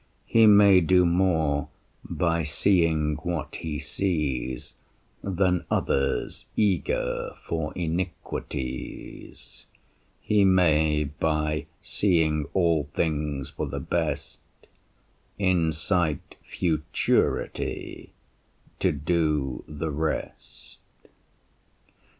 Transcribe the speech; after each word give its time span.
He 0.25 0.47
may 0.47 0.81
do 0.81 1.05
more 1.05 1.67
by 2.03 2.41
seeing 2.41 3.17
what 3.17 3.57
he 3.57 3.77
sees 3.77 4.73
Than 5.23 5.63
others 5.69 6.47
eager 6.57 7.35
for 7.45 7.71
iniquities; 7.75 9.67
He 10.19 10.43
may, 10.43 11.03
by 11.03 11.67
seeing 11.83 12.47
all 12.55 12.85
things 12.95 13.51
for 13.51 13.67
the 13.67 13.79
best, 13.79 14.39
Incite 15.37 16.33
futurity 16.49 18.11
to 18.79 18.91
do 18.91 19.63
the 19.67 19.91
rest. 19.91 20.79